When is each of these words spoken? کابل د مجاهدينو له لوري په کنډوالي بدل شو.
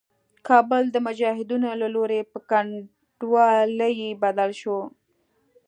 کابل 0.47 0.83
د 0.91 0.95
مجاهدينو 1.07 1.67
له 1.81 1.87
لوري 1.95 2.19
په 2.31 2.37
کنډوالي 2.49 4.07
بدل 4.23 4.49
شو. 4.61 4.77